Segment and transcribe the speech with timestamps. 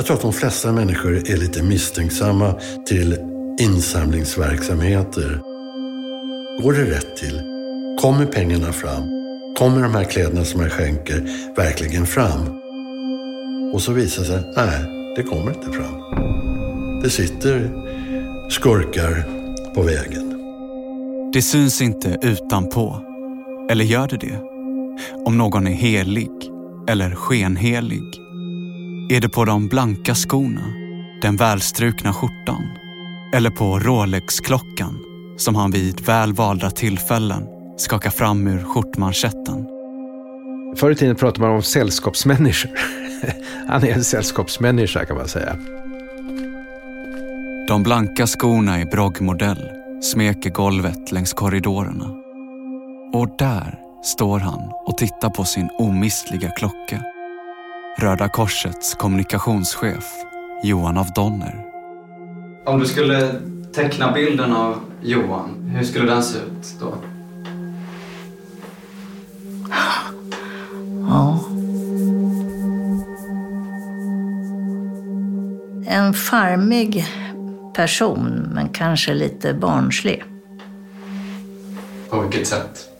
[0.00, 2.54] Jag tror att de flesta människor är lite misstänksamma
[2.86, 3.18] till
[3.60, 5.40] insamlingsverksamheter.
[6.62, 7.40] Går det rätt till?
[8.00, 9.02] Kommer pengarna fram?
[9.58, 12.40] Kommer de här kläderna som jag skänker verkligen fram?
[13.74, 16.00] Och så visar det sig, nej, det kommer inte fram.
[17.02, 17.70] Det sitter
[18.50, 19.24] skurkar
[19.74, 20.34] på vägen.
[21.32, 23.00] Det syns inte utanpå.
[23.70, 24.38] Eller gör det det?
[25.26, 26.30] Om någon är helig
[26.88, 28.19] eller skenhelig?
[29.10, 30.64] Är det på de blanka skorna,
[31.22, 32.68] den välstrukna skjortan
[33.34, 34.98] eller på Rolex-klockan
[35.36, 37.46] som han vid väl valda tillfällen
[37.76, 39.66] skakar fram ur skjortmanschetten?
[40.76, 42.70] Förr i tiden pratade man om sällskapsmänniskor.
[43.68, 45.56] Han är en sällskapsmänniska kan man säga.
[47.68, 49.68] De blanka skorna i broggmodell
[50.02, 52.14] smeker golvet längs korridorerna.
[53.12, 57.04] Och där står han och tittar på sin omistliga klocka.
[57.98, 60.04] Röda Korsets kommunikationschef
[60.62, 61.66] Johan af Donner.
[62.66, 63.40] Om du skulle
[63.72, 66.94] teckna bilden av Johan, hur skulle den se ut då?
[71.08, 71.40] Ja.
[75.86, 77.06] En charmig
[77.74, 80.24] person, men kanske lite barnslig.
[82.10, 82.90] På vilket sätt?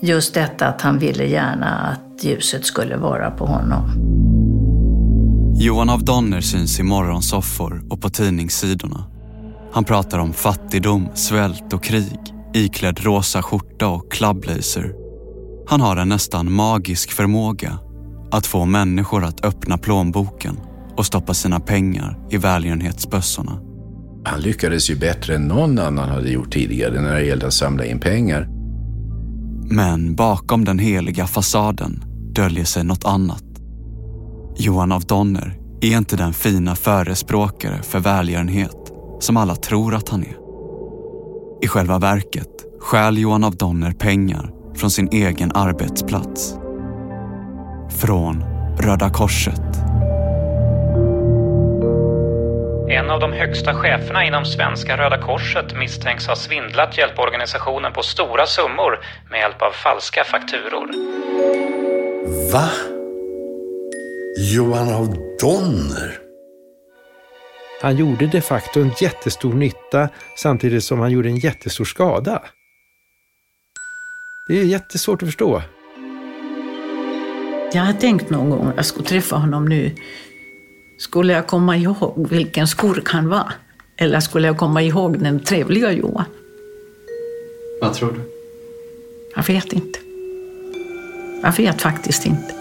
[0.00, 3.90] Just detta att han ville gärna att ljuset skulle vara på honom.
[5.56, 9.04] Johan af Donner syns i morgonsoffor och på tidningssidorna.
[9.72, 14.92] Han pratar om fattigdom, svält och krig iklädd rosa skjorta och clubblazer.
[15.66, 17.78] Han har en nästan magisk förmåga
[18.30, 20.56] att få människor att öppna plånboken
[20.96, 23.60] och stoppa sina pengar i välgörenhetsbössorna.
[24.24, 27.84] Han lyckades ju bättre än någon annan hade gjort tidigare när det gällde att samla
[27.84, 28.48] in pengar.
[29.70, 32.04] Men bakom den heliga fasaden
[32.34, 33.44] döljer sig något annat.
[34.56, 40.22] Johan af Donner är inte den fina förespråkare för välgörenhet som alla tror att han
[40.22, 40.36] är.
[41.62, 42.48] I själva verket
[42.80, 46.54] stjäl Johan af Donner pengar från sin egen arbetsplats.
[48.00, 48.44] Från
[48.78, 49.60] Röda Korset.
[52.90, 58.46] En av de högsta cheferna inom svenska Röda Korset misstänks ha svindlat hjälporganisationen på stora
[58.46, 59.00] summor
[59.30, 61.23] med hjälp av falska fakturor.
[62.52, 62.70] Va?
[64.36, 65.06] Johan af
[65.40, 66.18] Donner?
[67.82, 72.42] Han gjorde de facto en jättestor nytta samtidigt som han gjorde en jättestor skada.
[74.48, 75.62] Det är jättesvårt att förstå.
[77.72, 79.90] Jag har tänkt någon gång att jag skulle träffa honom nu.
[80.98, 83.52] Skulle jag komma ihåg vilken skurk han var?
[83.96, 86.24] Eller skulle jag komma ihåg den trevliga Johan?
[87.80, 88.20] Vad tror du?
[89.36, 90.03] Jag vet inte.
[91.44, 92.54] Jag vet faktiskt inte.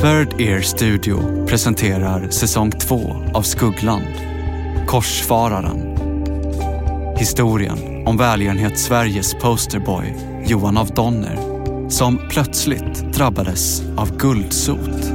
[0.00, 4.14] Third Ear Studio presenterar säsong två av Skuggland,
[4.86, 5.96] Korsfararen.
[7.18, 11.38] Historien om välgörenhets-Sveriges posterboy Johan af Donner
[11.90, 15.12] som plötsligt drabbades av guldsot.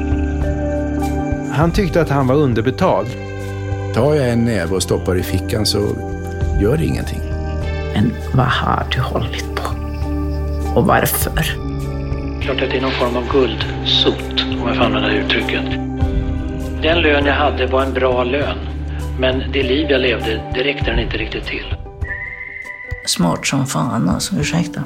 [1.52, 3.08] Han tyckte att han var underbetald.
[3.94, 5.80] Tar jag en näve och stoppar i fickan så
[6.62, 7.22] gör det ingenting.
[7.94, 9.71] Men vad har du hållit på?
[10.76, 11.44] Och varför?
[12.42, 15.66] Klart att det är någon form av guldsot, om jag får använda det uttrycket.
[16.82, 18.58] Den lön jag hade var en bra lön,
[19.20, 21.76] men det liv jag levde, det räckte den inte riktigt till.
[23.06, 24.84] Smart som fan alltså, ursäkta.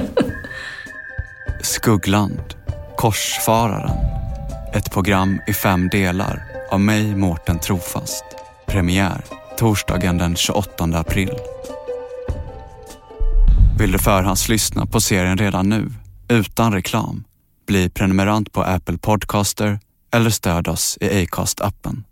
[1.62, 2.54] Skuggland,
[2.96, 3.90] Korsfararen.
[4.74, 8.24] Ett program i fem delar av mig, Mårten Trofast.
[8.66, 9.20] Premiär
[9.58, 11.38] torsdagen den 28 april.
[13.78, 15.90] Vill du förhandslyssna på serien redan nu,
[16.28, 17.24] utan reklam?
[17.66, 19.80] Bli prenumerant på Apple Podcaster
[20.14, 22.02] eller stöd oss i Acast-appen.